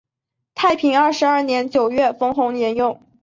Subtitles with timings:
[0.55, 2.99] 太平二十二年九月冯弘沿用。